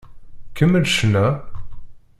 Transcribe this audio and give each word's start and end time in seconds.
Kemmel 0.57 0.85
ccna! 0.89 1.25